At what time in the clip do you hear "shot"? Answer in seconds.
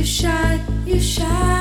0.06-0.60, 0.98-1.59